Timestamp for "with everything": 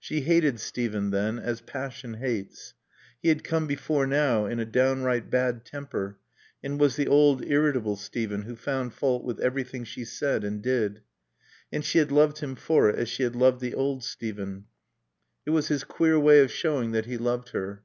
9.22-9.84